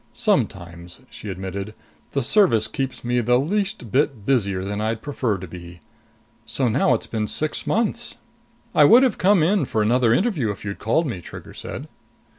[0.15, 1.75] "Sometimes," she admitted,
[2.13, 5.79] "the Service keeps me the least bit busier than I'd prefer to be.
[6.43, 8.15] So now it's been six months!"
[8.73, 11.87] "I would have come in for another interview if you'd called me," Trigger said.